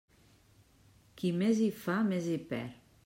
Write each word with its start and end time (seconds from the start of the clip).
Qui 1.21 1.31
més 1.43 1.61
hi 1.67 1.71
fa, 1.83 1.99
més 2.09 2.31
hi 2.33 2.39
perd. 2.53 2.83